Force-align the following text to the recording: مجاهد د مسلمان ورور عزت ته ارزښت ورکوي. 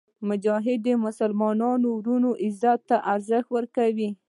مجاهد 0.29 0.79
د 0.83 0.89
مسلمان 1.05 1.59
ورور 1.93 2.23
عزت 2.45 2.79
ته 2.89 2.97
ارزښت 3.13 3.47
ورکوي. 3.55 4.09